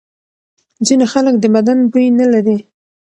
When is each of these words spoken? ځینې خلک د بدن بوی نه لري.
ځینې 0.85 1.05
خلک 1.13 1.35
د 1.39 1.45
بدن 1.55 1.79
بوی 1.91 2.07
نه 2.19 2.25
لري. 2.33 2.57